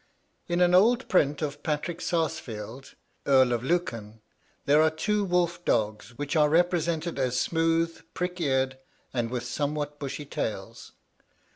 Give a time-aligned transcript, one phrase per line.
[0.47, 2.95] In an old print of Patrick Sarsfield,
[3.27, 4.19] Earl of Lucan,
[4.65, 8.79] there are two wolf dogs, which are represented as smooth, prick eared,
[9.13, 10.93] and with somewhat bushy tails.